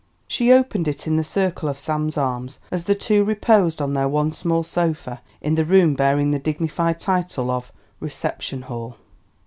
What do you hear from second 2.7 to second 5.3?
as the two reposed on their one small sofa